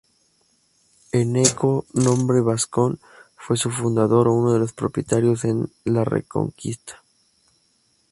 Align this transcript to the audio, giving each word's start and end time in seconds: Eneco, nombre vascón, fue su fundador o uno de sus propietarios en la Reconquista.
Eneco, 1.11 1.85
nombre 1.93 2.41
vascón, 2.41 2.99
fue 3.35 3.55
su 3.55 3.69
fundador 3.69 4.27
o 4.29 4.33
uno 4.33 4.53
de 4.53 4.61
sus 4.61 4.73
propietarios 4.73 5.45
en 5.45 5.71
la 5.83 6.03
Reconquista. 6.03 7.03